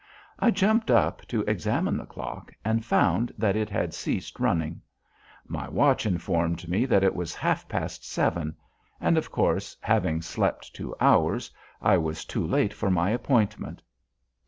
I 0.39 0.49
jumped 0.49 0.89
up 0.89 1.27
to 1.27 1.41
examine 1.41 1.95
the 1.95 2.07
clock, 2.07 2.51
and 2.65 2.83
found 2.83 3.31
that 3.37 3.55
it 3.55 3.69
had 3.69 3.93
ceased 3.93 4.39
running. 4.39 4.81
My 5.45 5.69
watch 5.69 6.07
informed 6.07 6.67
me 6.67 6.85
that 6.87 7.03
it 7.03 7.15
was 7.15 7.35
half 7.35 7.67
past 7.69 8.03
seven; 8.03 8.55
and, 8.99 9.15
of 9.15 9.29
course, 9.31 9.77
having 9.79 10.23
slept 10.23 10.73
two 10.73 10.95
hours, 10.99 11.51
I 11.83 11.99
was 11.99 12.25
too 12.25 12.47
late 12.47 12.73
for 12.73 12.89
my 12.89 13.11
appointment. 13.11 13.83